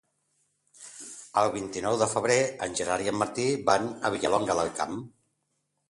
[1.41, 5.03] El vint-i-nou de febrer en Gerard i en Martí van a Vilallonga del Camp.